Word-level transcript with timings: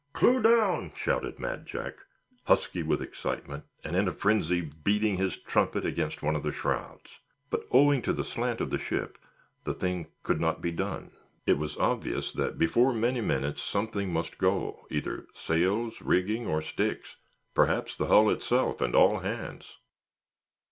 clew 0.13 0.41
down!" 0.41 0.91
shouted 0.95 1.37
Mad 1.37 1.67
Jack, 1.67 1.99
husky 2.45 2.81
with 2.81 3.03
excitement, 3.03 3.65
and 3.83 3.95
in 3.95 4.07
a 4.07 4.11
frenzy, 4.11 4.61
beating 4.61 5.17
his 5.17 5.37
trumpet 5.37 5.85
against 5.85 6.23
one 6.23 6.35
of 6.35 6.41
the 6.41 6.51
shrouds. 6.51 7.19
But, 7.51 7.67
owing 7.69 8.01
to 8.01 8.11
the 8.11 8.23
slant 8.23 8.61
of 8.61 8.71
the 8.71 8.79
ship, 8.79 9.19
the 9.63 9.75
thing 9.75 10.07
could 10.23 10.41
not 10.41 10.59
be 10.59 10.71
done. 10.71 11.11
It 11.45 11.59
was 11.59 11.77
obvious 11.77 12.33
that 12.33 12.57
before 12.57 12.95
many 12.95 13.21
minutes 13.21 13.61
something 13.61 14.11
must 14.11 14.39
go—either 14.39 15.27
sails, 15.35 16.01
rigging, 16.01 16.47
or 16.47 16.63
sticks; 16.63 17.17
perhaps 17.53 17.95
the 17.95 18.07
hull 18.07 18.31
itself, 18.31 18.81
and 18.81 18.95
all 18.95 19.19
hands. 19.19 19.77